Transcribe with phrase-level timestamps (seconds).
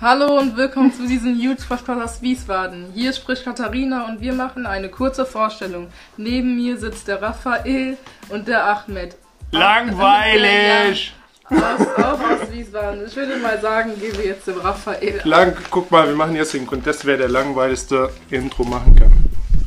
[0.00, 2.92] Hallo und willkommen zu diesem YouTube-Podcast aus Wiesbaden.
[2.94, 5.88] Hier spricht Katharina und wir machen eine kurze Vorstellung.
[6.16, 7.96] Neben mir sitzt der Raphael
[8.28, 9.16] und der Ahmed.
[9.50, 11.16] Langweilig!
[11.46, 13.06] Aus, auch aus Wiesbaden.
[13.08, 15.20] Ich würde mal sagen, gehen wir jetzt zum Raphael.
[15.24, 19.12] Lang, guck mal, wir machen jetzt den Contest, wer der langweiligste Intro machen kann.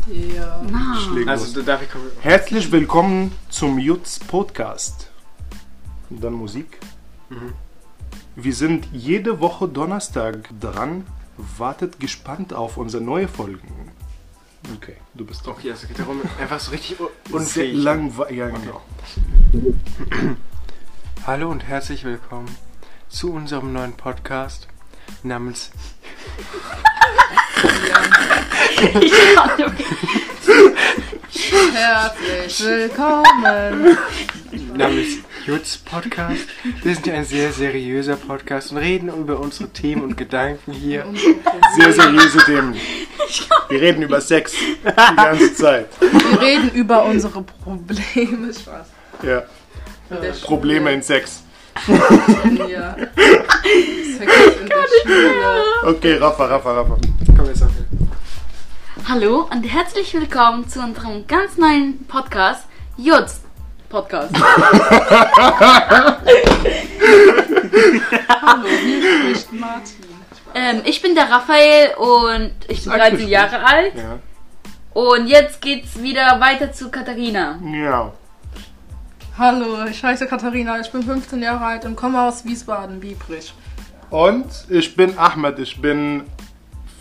[0.08, 0.62] Ja.
[1.14, 1.28] Los.
[1.28, 1.90] Also da darf ich.
[2.22, 5.12] Herzlich willkommen zum Jutz Podcast.
[6.10, 6.78] Und dann Musik.
[8.44, 11.06] Wir sind jede Woche Donnerstag dran.
[11.60, 13.92] Wartet gespannt auf unsere neue Folgen.
[14.76, 15.60] Okay, du bist doch.
[15.60, 16.98] Okay, also geht darum, einfach so richtig
[17.32, 17.76] unfähig.
[17.76, 18.38] langweilig.
[18.40, 18.82] Ja, genau.
[21.28, 22.50] Hallo und herzlich willkommen
[23.10, 24.68] zu unserem neuen Podcast
[25.22, 25.70] namens
[31.74, 33.98] Herzlich willkommen.
[34.76, 35.18] namens
[35.52, 36.48] Jutz Podcast.
[36.82, 41.06] Wir sind ja ein sehr seriöser Podcast und reden über unsere Themen und Gedanken hier.
[41.76, 42.74] Sehr seriöse Themen.
[43.68, 45.90] Wir reden über Sex die ganze Zeit.
[46.00, 48.54] Wir reden über unsere Probleme.
[48.54, 48.88] Spaß.
[49.24, 49.44] Ja.
[50.10, 51.44] Der Probleme in Sex.
[52.70, 52.96] Ja.
[54.18, 55.86] Sex in der.
[55.86, 56.98] Okay, Rafa, Rafa, Rafa.
[57.36, 57.72] Komm jetzt auf.
[59.10, 62.64] Hallo und herzlich willkommen zu unserem ganz neuen Podcast,
[62.96, 63.42] Jutz
[63.92, 64.34] Podcast.
[68.30, 69.02] Hallo, hier
[69.34, 70.06] spricht Martin.
[70.56, 73.32] ähm, ich bin der Raphael und ich bin Sag 13 bestimmt.
[73.32, 73.94] Jahre alt.
[73.96, 74.20] Ja.
[74.94, 77.60] Und jetzt geht's wieder weiter zu Katharina.
[77.74, 78.12] Ja.
[79.38, 83.54] Hallo, ich heiße Katharina, ich bin 15 Jahre alt und komme aus Wiesbaden, Biebrich.
[84.10, 86.24] Und ich bin Ahmed, ich bin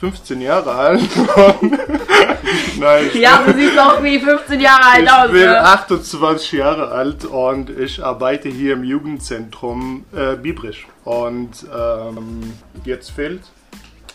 [0.00, 1.02] 15 Jahre alt.
[2.78, 5.30] Nein, ich, Ja, du siehst auch wie 15 Jahre alt ich aus.
[5.30, 5.60] bin Ne?
[5.60, 10.86] 28 Jahre alt und ich arbeite hier im Jugendzentrum äh, Biebrich.
[11.04, 13.42] Und ähm, jetzt fehlt.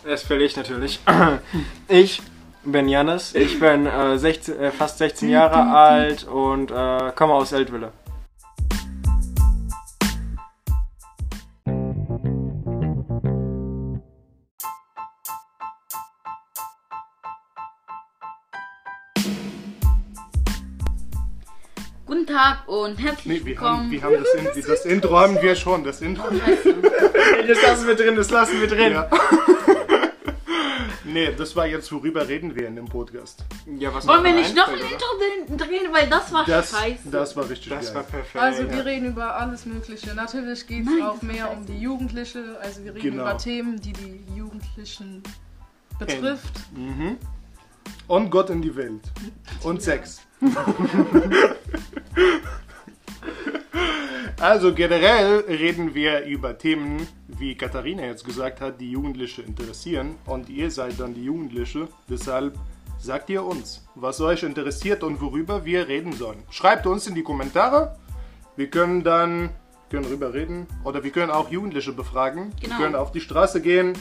[0.03, 1.00] Das fälle ich natürlich.
[1.88, 2.22] Ich
[2.63, 7.52] bin Janis, ich bin äh, 16, äh, fast 16 Jahre alt und äh, komme aus
[7.52, 7.91] Eltville.
[22.16, 23.92] Guten Tag und herzlich Nee, wir haben, willkommen.
[23.92, 25.84] wir haben das, In das Intro haben wir schon.
[25.84, 26.24] Das Intro.
[27.48, 28.94] Das lassen wir drin, das lassen wir drin.
[28.94, 29.09] Ja.
[31.03, 33.44] nee, das war jetzt, worüber reden wir in dem Podcast.
[33.78, 37.09] Ja, was Wollen wir nicht noch ein Intro drehen, weil das war Das, scheiße.
[37.12, 37.70] das war richtig?
[37.70, 38.12] Das war geil.
[38.12, 38.44] perfekt.
[38.44, 40.16] Also wir reden über alles Mögliche.
[40.16, 42.58] Natürlich geht es auch das mehr um die Jugendliche.
[42.62, 43.24] Also wir reden Genau.
[43.24, 45.22] über Themen, die die Jugendlichen
[46.00, 46.53] betrifft.
[46.74, 47.18] Mhm.
[48.08, 49.02] Und Gott in die Welt.
[49.64, 50.22] Und Sex.
[54.45, 60.16] Also generell reden wir über Themen, wie Katharina jetzt gesagt hat, die Jugendliche interessieren.
[60.25, 61.88] Und ihr seid dann die Jugendliche.
[62.07, 62.55] Deshalb
[63.00, 66.44] sagt ihr uns, was euch interessiert und worüber wir reden sollen.
[66.51, 67.95] Schreibt uns in die Kommentare.
[68.55, 69.50] Wir können dann
[69.89, 70.67] können rüber reden.
[70.84, 72.53] Oder wir können auch Jugendliche befragen.
[72.61, 72.78] Genau.
[72.78, 73.94] Wir können auf die Straße gehen,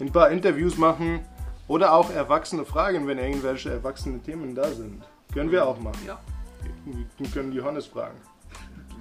[0.00, 1.20] ein paar Interviews machen.
[1.68, 5.02] Oder auch Erwachsene fragen, wenn irgendwelche erwachsene Themen da sind.
[5.34, 6.00] Können wir auch machen.
[6.06, 6.18] Ja.
[7.18, 8.16] Wir können Johannes fragen.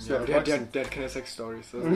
[0.08, 1.76] Ja, der, der, der hat keine Sex-Stories.
[1.76, 1.88] Also.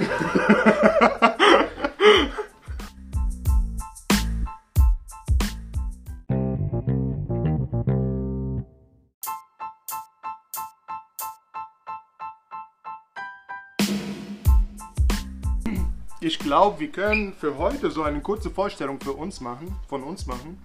[16.22, 20.25] Ich glaube, wir können für heute so eine kurze Vorstellung für uns machen, von uns
[20.25, 20.59] machen.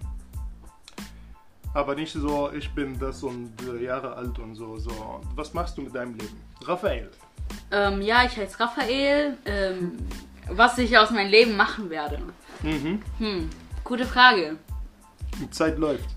[1.73, 5.21] Aber nicht so, ich bin das und äh, Jahre alt und so, so.
[5.35, 6.41] Was machst du mit deinem Leben?
[6.63, 7.11] Raphael.
[7.71, 9.37] Ähm, ja, ich heiße Raphael.
[9.45, 9.97] Ähm,
[10.49, 12.19] was ich aus meinem Leben machen werde.
[12.61, 13.01] Mhm.
[13.19, 13.49] Hm,
[13.83, 14.57] gute Frage.
[15.39, 16.09] Die Zeit läuft.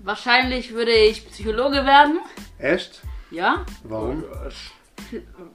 [0.00, 2.20] Wahrscheinlich würde ich Psychologe werden.
[2.58, 3.00] Echt?
[3.30, 3.64] Ja?
[3.84, 4.22] Warum?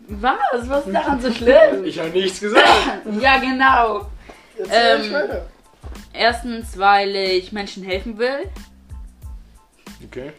[0.07, 0.69] Was?
[0.69, 1.83] Was ist daran so schlimm?
[1.83, 2.67] Ich habe nichts gesagt.
[3.19, 4.09] Ja, genau.
[4.57, 5.45] Erzähl Ähm, weiter.
[6.13, 8.49] Erstens, weil ich Menschen helfen will.
[10.05, 10.31] Okay.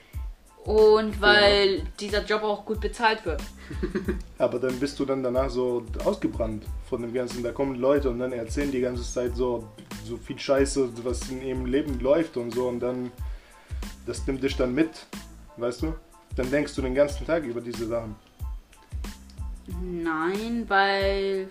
[0.65, 3.43] Und weil dieser Job auch gut bezahlt wird.
[4.39, 7.43] Aber dann bist du dann danach so ausgebrannt von dem Ganzen.
[7.43, 9.67] Da kommen Leute und dann erzählen die ganze Zeit so,
[10.05, 12.69] so viel Scheiße, was in ihrem Leben läuft und so.
[12.69, 13.11] Und dann,
[14.07, 15.07] das nimmt dich dann mit,
[15.57, 15.95] weißt du?
[16.37, 18.15] Dann denkst du den ganzen Tag über diese Sachen.
[19.83, 21.49] Nein, weil.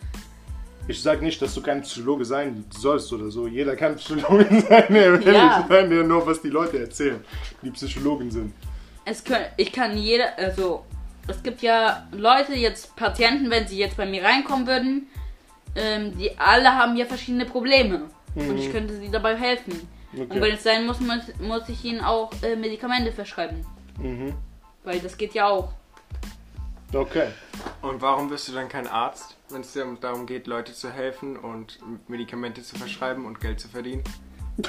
[0.88, 3.48] Ich sag nicht, dass du kein Psychologe sein sollst oder so.
[3.48, 5.60] Jeder kann Psychologe sein, der will Ja.
[5.60, 7.20] nicht sein, der nur was die Leute erzählen,
[7.62, 8.54] die Psychologen sind.
[9.10, 10.86] Es können, ich kann jeder, also
[11.28, 15.08] es gibt ja Leute, jetzt Patienten, wenn sie jetzt bei mir reinkommen würden,
[15.76, 18.10] ähm, die alle haben ja verschiedene Probleme.
[18.36, 19.88] Und ich könnte sie dabei helfen.
[20.14, 20.52] Und wenn Okay.
[20.52, 23.66] es sein muss, muss, muss ich ihnen auch äh, Medikamente verschreiben.
[23.98, 24.36] Mhm.
[24.84, 25.74] Weil das geht ja auch.
[26.94, 27.30] Okay.
[27.82, 31.36] Und warum bist du dann kein Arzt, wenn es dir darum geht, Leute zu helfen
[31.36, 34.04] und Medikamente zu verschreiben und Geld zu verdienen?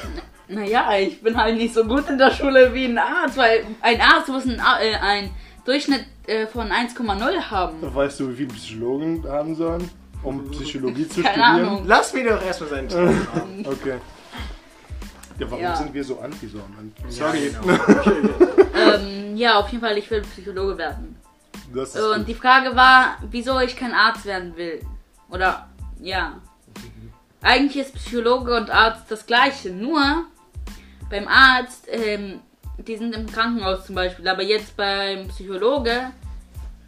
[0.51, 4.01] Naja, ich bin halt nicht so gut in der Schule wie ein Arzt, weil ein
[4.01, 5.31] Arzt muss einen, A- äh, einen
[5.65, 7.77] Durchschnitt äh, von 1,0 haben.
[7.95, 9.89] Weißt du, wie viele Psychologen haben sollen,
[10.23, 11.69] um Psychologie zu Keine studieren?
[11.69, 11.83] Ahnung.
[11.87, 13.65] Lass mich doch erstmal seinen Traum haben.
[13.67, 13.95] Okay.
[15.39, 15.77] Ja, warum Ja.
[15.77, 16.61] sind wir so anti so?
[17.09, 17.55] Sorry.
[18.73, 21.17] Ähm, ja, auf jeden Fall, ich will Psychologe werden.
[21.75, 22.29] Das ist Und gut.
[22.29, 24.81] die Frage war, wieso ich kein Arzt werden will.
[25.29, 25.69] Oder,
[26.01, 26.35] ja.
[27.43, 30.25] Eigentlich ist Psychologe und Arzt das gleiche, nur
[31.11, 32.41] beim Arzt, ähm,
[32.79, 36.11] die sind im Krankenhaus zum Beispiel, aber jetzt beim Psychologe,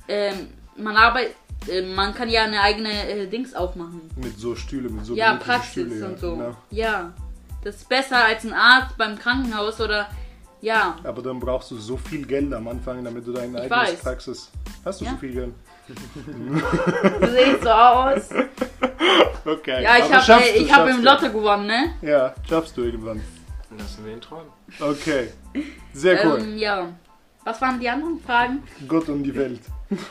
[0.08, 1.34] ähm, man arbeitet,
[1.68, 4.00] äh, man kann ja eine eigene äh, Dings aufmachen.
[4.16, 6.32] mit so Stühle, mit so Ja, Praxis Stühle, und so.
[6.36, 6.56] genau.
[6.70, 7.12] Ja.
[7.64, 10.08] Das ist besser als ein Arzt beim Krankenhaus oder,
[10.60, 10.96] ja.
[11.04, 13.96] Aber dann brauchst du so viel Geld am Anfang, damit du deine eigene.
[14.02, 14.50] Praxis.
[14.84, 15.10] Hast du Ja.
[15.12, 15.54] so viel Geld?
[17.20, 18.28] Du siehst so aus.
[19.44, 19.82] Okay.
[19.82, 21.02] Ja, ich habe hab im.
[21.02, 21.94] Lotto gewonnen, ne?
[22.00, 23.20] Ja, schaffst du irgendwann.
[23.78, 24.52] Lassen wir ihn träumen.
[24.80, 25.28] Okay.
[25.92, 26.40] Sehr cool.
[26.40, 26.88] Ähm, ja.
[27.44, 28.62] Was waren die anderen Fragen?
[28.86, 29.60] Gott und die Welt.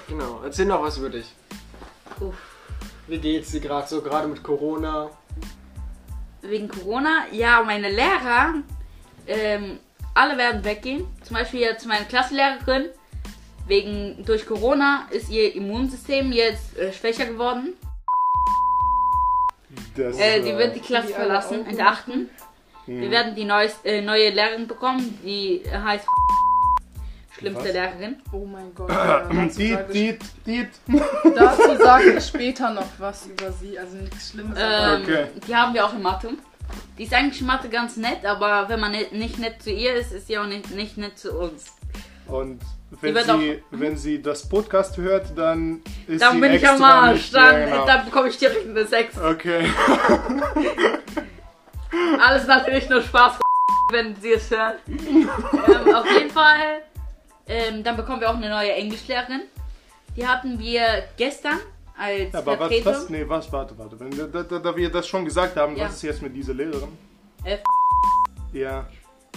[0.08, 1.34] Genau, erzähl noch was über dich.
[2.20, 2.36] Uff.
[3.08, 5.10] Wie geht's dir gerade so, gerade mit Corona?
[6.42, 7.26] Wegen Corona?
[7.32, 8.56] Ja, meine Lehrer,
[9.28, 9.80] ähm,
[10.14, 11.06] alle werden weggehen.
[11.24, 12.90] Zum Beispiel jetzt meine Klassenlehrerin.
[13.68, 17.74] Wegen, durch Corona ist ihr Immunsystem jetzt äh, schwächer geworden.
[19.96, 21.90] Das, Äh, die wird die Klasse Die verlassen in der
[22.82, 23.02] achten.
[23.02, 26.06] Wir werden die neues, äh, neue Lehrerin bekommen, die heißt
[27.38, 27.74] schlimmste Was?
[27.74, 28.16] Lehrerin.
[28.32, 28.90] Oh mein Gott.
[28.92, 30.70] Ja, dazu, Diet, Diet, Diet.
[31.36, 33.80] dazu sage ich später noch was über sie.
[33.80, 34.58] Also nichts Schlimmes.
[34.62, 35.26] Ähm, Okay.
[35.48, 36.30] Die haben wir auch in Mathe.
[36.98, 39.96] Die ist eigentlich in Mathe ganz nett, aber wenn man nicht- nicht nett zu ihr
[39.96, 41.74] ist, ist sie auch nicht, nicht nett zu uns.
[42.28, 42.62] Und
[43.02, 46.82] wenn wird sie, wenn sie das Podcast hört, dann ist Dann sie bin ich am
[46.84, 47.32] Arsch.
[47.32, 47.86] Dann, ja, genau.
[47.86, 49.18] dann bekomme ich direkt eine 6.
[49.18, 49.66] Okay.
[52.20, 53.40] Alles natürlich nur Spaß,
[53.92, 54.80] wenn sie es hört.
[54.88, 55.30] ähm,
[55.96, 56.82] auf jeden Fall.
[57.48, 59.42] Ähm, dann bekommen wir auch eine neue Englischlehrerin.
[60.16, 61.60] Die hatten wir gestern
[61.98, 64.00] als Aber was, was, nee, was, warte, warte.
[64.00, 65.86] Wenn, da, da, da wir das schon gesagt haben, Ja.
[65.86, 66.98] was ist jetzt mit dieser Lehrerin?
[67.44, 67.58] Äh,
[68.54, 68.86] Ja,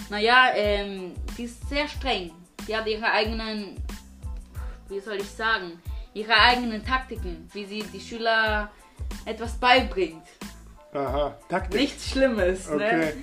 [0.09, 2.31] Naja, ähm, die ist sehr streng.
[2.67, 3.77] Die hat ihre eigenen,
[4.89, 5.79] wie soll ich sagen,
[6.13, 8.69] ihre eigenen Taktiken, wie sie die Schüler
[9.25, 10.23] etwas beibringt.
[10.95, 11.81] Aha, Taktik.
[11.81, 13.13] Nichts Schlimmes, ne?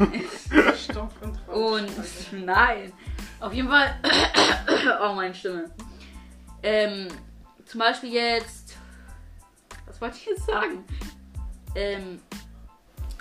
[0.00, 0.24] Okay.
[0.76, 2.92] Stock und Und nein,
[3.40, 3.94] auf jeden Fall.
[5.02, 5.70] oh, meine Stimme.
[6.62, 7.08] Ähm,
[7.66, 8.76] zum Beispiel jetzt.
[9.86, 10.84] Was wollte ich jetzt sagen?
[11.74, 12.20] Ähm,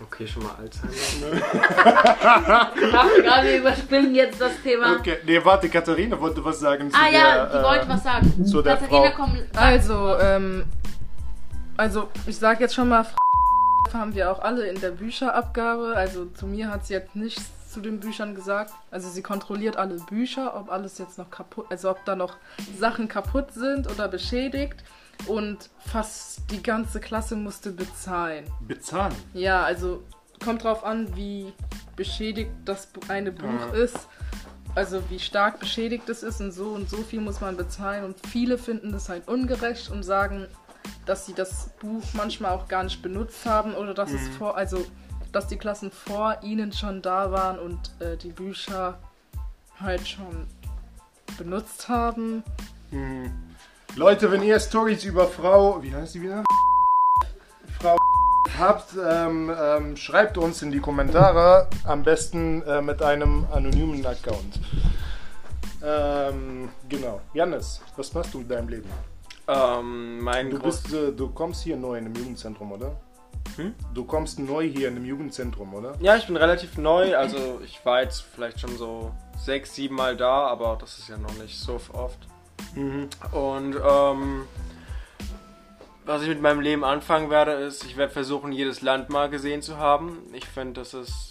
[0.01, 0.93] Okay, schon mal Alzheimer.
[2.75, 4.95] ich dachte gerade, wir überspringen jetzt das Thema.
[4.95, 8.03] Okay, nee, warte, Katharina wollte was sagen zu Ah ja, der, die wollte äh, was
[8.03, 8.45] sagen.
[8.45, 9.23] zu der Katharina, Frau.
[9.25, 9.37] komm.
[9.51, 10.63] sag- Also, ähm,
[11.75, 13.05] also ich sage jetzt schon mal,
[13.93, 15.93] haben wir auch alle in der Bücherabgabe.
[15.95, 18.73] Also zu mir hat sie jetzt nichts zu den Büchern gesagt.
[18.91, 22.37] Also sie kontrolliert alle Bücher, ob alles jetzt noch kaputt, also ob da noch
[22.77, 24.83] Sachen kaputt sind oder beschädigt.
[25.27, 28.45] Und fast die ganze Klasse musste bezahlen.
[28.61, 29.13] Bezahlen.
[29.33, 30.01] Ja, also
[30.43, 31.51] kommt drauf an, wie
[31.95, 33.77] beschädigt das eine Buch Ja.
[33.79, 33.97] ist.
[34.75, 38.05] Also wie stark beschädigt es ist und so und so viel muss man bezahlen.
[38.05, 40.47] Und viele finden das halt ungerecht und sagen,
[41.05, 44.85] dass sie das Buch manchmal auch gar nicht benutzt haben oder dass es vor, also
[45.31, 48.97] dass die Klassen vor ihnen schon da waren und äh, die Bücher
[49.79, 50.47] halt schon
[51.37, 52.43] benutzt haben.
[52.91, 53.31] Hm.
[53.95, 56.43] Leute, wenn ihr Stories über Frau, wie heißt sie wieder?
[57.79, 57.97] Frau
[58.57, 64.59] habt, ähm, ähm, schreibt uns in die Kommentare, am besten äh, mit einem anonymen Account.
[65.83, 67.21] Ähm, genau.
[67.33, 68.89] Jannis, was machst du mit deinem Leben?
[69.49, 72.95] Ähm, mein Du, bist, äh, du kommst hier neu in einem Jugendzentrum, oder?
[73.55, 73.73] Hm?
[73.93, 75.95] Du kommst neu hier in einem Jugendzentrum, oder?
[75.99, 80.15] Ja, ich bin relativ neu, also ich war jetzt vielleicht schon so sechs, sieben Mal
[80.15, 82.19] da, aber das ist ja noch nicht so oft.
[82.75, 83.09] Mhm.
[83.31, 84.45] Und ähm,
[86.05, 89.61] was ich mit meinem Leben anfangen werde, ist, ich werde versuchen, jedes Land mal gesehen
[89.61, 90.23] zu haben.
[90.33, 91.28] Ich finde, das ist.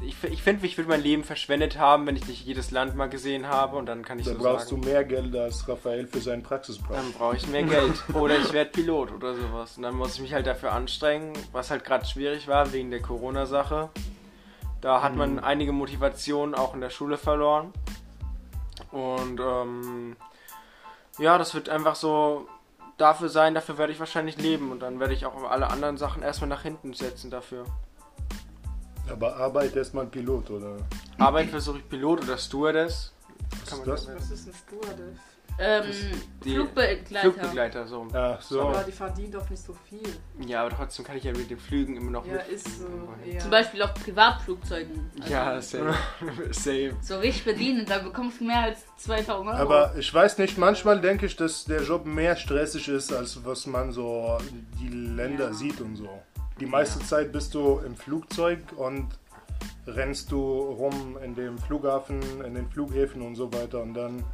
[0.00, 3.08] Ich, ich finde, ich würde mein Leben verschwendet haben, wenn ich nicht jedes Land mal
[3.08, 6.06] gesehen habe und dann kann ich Da so brauchst sagen, du mehr Geld, als Raphael
[6.06, 6.98] für seine Praxis braucht.
[6.98, 8.02] dann brauche ich mehr Geld.
[8.14, 9.76] Oder ich werde Pilot oder sowas.
[9.76, 13.02] Und dann muss ich mich halt dafür anstrengen, was halt gerade schwierig war wegen der
[13.02, 13.90] Corona-Sache.
[14.80, 17.72] Da hat man einige Motivationen auch in der Schule verloren.
[18.92, 20.16] Und ähm,
[21.18, 22.46] ja, das wird einfach so
[22.96, 24.70] dafür sein, dafür werde ich wahrscheinlich leben.
[24.70, 27.64] Und dann werde ich auch alle anderen Sachen erstmal nach hinten setzen dafür.
[29.10, 30.76] Aber Arbeit erstmal Pilot, oder?
[31.18, 33.12] Arbeit versuche ich Pilot oder Stewardess.
[33.60, 34.08] Was Kann ist man das?
[34.16, 35.18] Was ist ein Stewardess?
[35.60, 35.86] Ähm,
[36.44, 37.32] Die Flugbegleiter.
[37.32, 38.06] Flugbegleiter, so.
[38.12, 38.60] Ach so.
[38.68, 40.06] Aber die verdienen doch nicht so viel.
[40.46, 42.46] Ja, aber trotzdem kann ich ja mit den Flügen immer noch Ja, mit.
[42.48, 42.86] ist so.
[43.28, 43.40] Ja.
[43.40, 45.10] Zum Beispiel auf Privatflugzeugen.
[45.20, 45.94] Also Ja, same.
[46.52, 46.92] same.
[47.02, 49.58] So richtig verdienen, da bekommst du mehr als 2000 Euro.
[49.58, 53.66] Aber ich weiß nicht, manchmal denke ich, dass der Job mehr stressig ist, als was
[53.66, 54.38] man so
[54.80, 55.52] die Länder Ja.
[55.54, 56.08] sieht und so.
[56.60, 59.08] Die meiste Zeit bist du im Flugzeug und
[59.86, 64.24] rennst du rum in dem Flughafen, in den Flughäfen und so weiter und dann,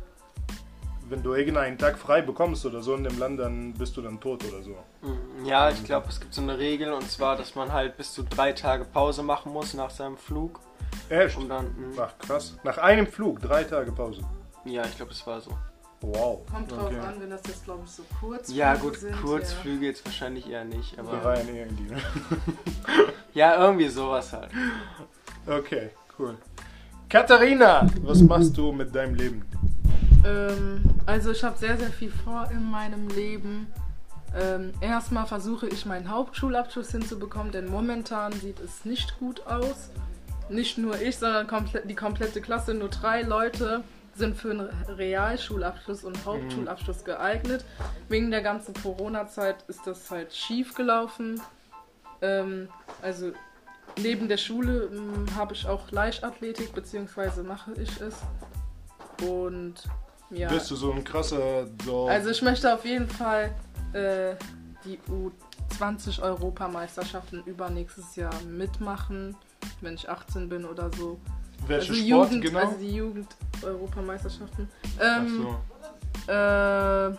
[1.08, 4.18] wenn du irgendeinen Tag frei bekommst oder so in dem Land, dann bist du dann
[4.20, 4.76] tot oder so.
[5.02, 8.12] Mm, Ja, ich glaube, es gibt so eine Regel und zwar, dass man halt bis
[8.12, 10.60] zu drei Tage Pause machen muss nach seinem Flug.
[11.10, 11.36] Echt?
[11.36, 11.66] Um dann.
[11.66, 12.56] mm, Ach krass.
[12.64, 14.22] Nach einem Flug, drei Tage Pause.
[14.64, 15.50] Ja, ich glaube, es war so.
[16.06, 16.40] Wow.
[16.52, 16.98] Kommt drauf Okay.
[16.98, 19.16] an, wenn das jetzt, glaube ich, so kurz Ja, gut, sind.
[19.20, 21.22] Kurzflüge jetzt wahrscheinlich eher nicht, aber.
[21.24, 21.94] Ryan irgendwie.
[21.94, 21.96] ne?
[23.34, 24.50] Ja, irgendwie sowas halt.
[25.46, 26.36] Okay, cool.
[27.08, 29.44] Katharina, was machst du mit deinem Leben?
[30.24, 33.66] Ähm, also ich habe sehr, sehr viel vor in meinem Leben.
[34.36, 39.90] Ähm, erstmal versuche ich meinen Hauptschulabschluss hinzubekommen, denn momentan sieht es nicht gut aus.
[40.48, 43.82] Nicht nur ich, sondern komple die komplette Klasse, nur drei Leute
[44.16, 47.64] sind für einen Realschulabschluss und Hauptschulabschluss geeignet.
[48.08, 51.40] Wegen der ganzen Corona-Zeit ist das halt schief gelaufen.
[52.22, 52.68] Ähm,
[53.02, 53.32] also
[53.98, 58.14] neben der Schule ähm, habe ich auch Leichtathletik, beziehungsweise mache ich es.
[59.22, 59.74] Und
[60.30, 60.48] ja.
[60.48, 61.66] Bist du so ein krasser.
[61.84, 63.54] So Also ich möchte auf jeden Fall
[63.92, 64.34] äh,
[64.84, 64.98] die
[65.78, 69.36] U20 Europameisterschaften übernächstes Jahr mitmachen,
[69.80, 71.20] wenn ich 18 bin oder so.
[71.66, 72.58] welche also Sport Jugend, genau?
[72.58, 73.53] also die Jugend-Europameisterschaften.
[74.98, 75.46] Ach Ähm,
[76.26, 76.32] so.
[76.32, 77.10] äh,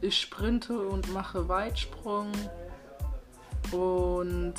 [0.00, 2.32] ich sprinte und mache Weitsprung.
[3.70, 4.54] Und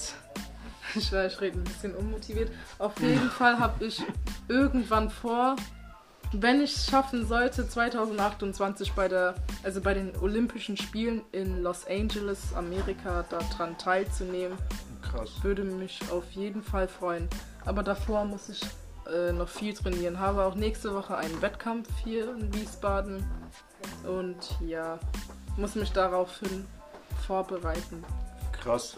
[0.95, 2.51] ich weiß, ich rede ein bisschen unmotiviert.
[2.79, 4.01] Auf jeden Fall habe ich
[4.47, 5.55] irgendwann vor,
[6.31, 11.85] wenn ich es schaffen sollte, 2028 bei der, also bei den Olympischen Spielen in Los
[11.87, 14.57] Angeles, Amerika, daran teilzunehmen,
[15.01, 15.29] Krass.
[15.43, 17.27] würde mich auf jeden Fall freuen.
[17.65, 18.61] Aber davor muss ich
[19.11, 20.19] äh, noch viel trainieren.
[20.19, 23.23] Habe auch nächste Woche einen Wettkampf hier in Wiesbaden.
[24.07, 24.99] Und ja,
[25.57, 26.65] muss mich daraufhin
[27.25, 28.03] vorbereiten.
[28.51, 28.97] Krass.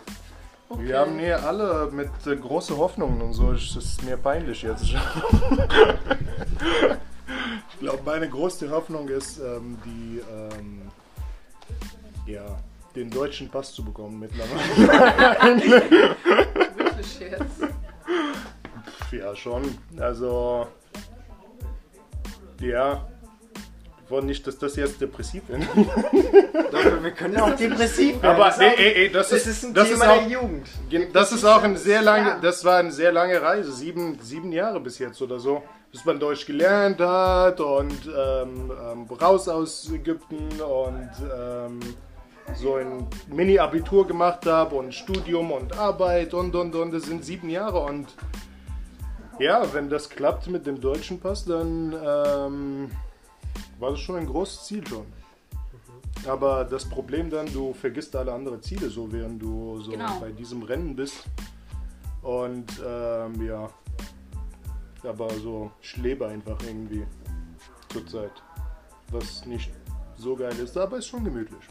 [0.68, 0.84] Okay.
[0.86, 3.52] Wir haben hier alle mit äh, große Hoffnungen und so.
[3.52, 4.84] Es ist mir peinlich jetzt.
[4.90, 5.00] ich
[7.80, 10.82] glaube, meine größte Hoffnung ist, ähm, die, ähm,
[12.26, 12.46] ja,
[12.96, 16.16] den deutschen Pass zu bekommen mittlerweile.
[16.78, 17.75] Wirklich jetzt.
[19.20, 19.64] Ja, schon.
[20.00, 20.68] Also,
[22.62, 23.08] ja.
[24.06, 25.64] Ich wollte nicht, dass das jetzt depressiv wird.
[27.02, 28.36] Wir können ja auch depressiv werden.
[28.36, 30.18] Aber Das ist ey, ey, ey, das, das ist, ist ein das Thema ist auch,
[30.20, 30.68] der Jugend.
[30.90, 32.40] Gen- Das ist auch ein sehr lange, Ja.
[32.40, 36.20] das war eine sehr lange Reise, sieben, sieben Jahre bis jetzt oder so, bis man
[36.20, 41.80] Deutsch gelernt hat und ähm, ähm, raus aus Ägypten und ähm,
[42.54, 46.92] so ein Mini-Abitur gemacht habe und Studium und Arbeit und und und.
[46.94, 48.06] Das sind sieben Jahre und
[49.40, 52.92] ja, wenn das klappt mit dem deutschen Pass, dann ähm,
[53.80, 55.06] war das schon ein großes Ziel schon.
[56.28, 60.20] Aber das Problem dann, du vergisst alle anderen Ziele so, während du so Genau.
[60.20, 61.26] bei diesem Rennen bist.
[62.24, 63.70] Und ähm, ja,
[65.04, 67.06] aber so, ich lebe einfach irgendwie
[67.90, 68.32] zurzeit.
[69.12, 69.72] Was nicht
[70.18, 71.62] so geil ist, aber ist schon gemütlich.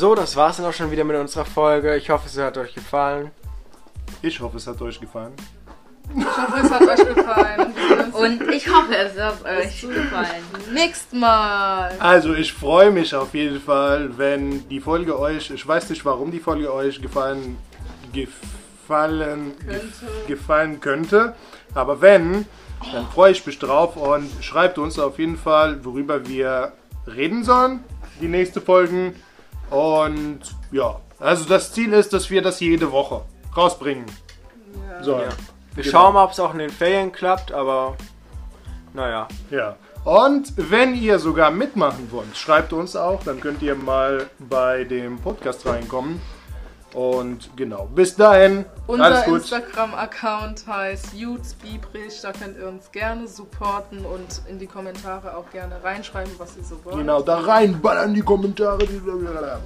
[0.00, 1.94] So, das war's dann auch schon wieder mit unserer Folge.
[1.94, 3.30] Ich hoffe, es hat euch gefallen.
[4.22, 5.34] Ich hoffe, es hat euch gefallen.
[6.16, 7.74] Ich hoffe, es hat euch gefallen.
[8.14, 10.42] Und ich hoffe, es hat euch gefallen.
[10.72, 11.94] nächsten Mal.
[11.98, 16.30] Also ich freue mich auf jeden Fall, wenn die Folge euch, ich weiß nicht, warum
[16.30, 17.58] die Folge euch gefallen,
[18.14, 20.26] gefallen, Könnte.
[20.26, 21.34] gefallen könnte,
[21.74, 22.46] aber wenn,
[22.90, 26.72] dann freue ich mich drauf und schreibt uns auf jeden Fall, worüber wir
[27.06, 27.84] reden sollen,
[28.22, 29.14] die nächste Folgen.
[29.70, 30.40] Und
[30.72, 33.22] ja, also das Ziel ist, dass wir das jede Woche
[33.56, 34.06] rausbringen
[35.02, 35.30] sollen.
[35.30, 35.36] Ja.
[35.74, 35.98] Wir Genau.
[35.98, 37.96] schauen mal, ob es auch in den Ferien klappt, aber
[38.92, 39.28] naja.
[39.50, 39.76] Ja.
[40.04, 45.18] Und wenn ihr sogar mitmachen wollt, schreibt uns auch, dann könnt ihr mal bei dem
[45.18, 46.20] Podcast reinkommen.
[46.94, 49.26] Und genau, bis dahin, Unser.
[49.26, 51.14] Instagram-Account heißt
[51.62, 52.20] Biebrich.
[52.20, 56.64] Da könnt ihr uns gerne supporten und in die Kommentare auch gerne reinschreiben, was ihr
[56.64, 56.96] so wollt.
[56.96, 58.86] Genau, da reinballern die Kommentare.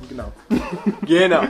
[0.09, 0.33] Genau.
[1.07, 1.43] Genau.